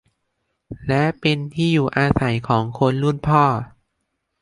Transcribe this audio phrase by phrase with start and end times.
[0.87, 3.43] และเป็นที่อยู่อาศัยของคนรุ่นพ่อ